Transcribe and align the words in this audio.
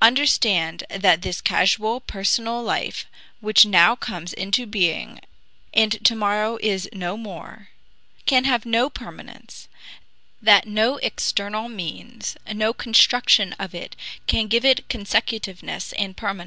Understand 0.00 0.84
that 0.90 1.22
this 1.22 1.40
casual, 1.40 1.98
personal 1.98 2.62
life 2.62 3.04
which 3.40 3.66
now 3.66 3.96
comes 3.96 4.32
into 4.32 4.64
being 4.64 5.18
and 5.74 6.04
to 6.04 6.14
morrow 6.14 6.56
is 6.62 6.88
no 6.92 7.16
more 7.16 7.70
can 8.26 8.44
have 8.44 8.64
no 8.64 8.88
permanence, 8.88 9.66
that 10.40 10.68
no 10.68 10.98
external 10.98 11.68
means, 11.68 12.36
no 12.54 12.72
construction 12.72 13.54
of 13.54 13.74
it 13.74 13.96
can 14.28 14.46
give 14.46 14.64
it 14.64 14.88
consecutiveness 14.88 15.92
and 15.94 16.16
permanence. 16.16 16.44